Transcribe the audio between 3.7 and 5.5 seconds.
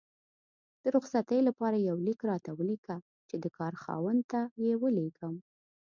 خاوند ته یې ولیږم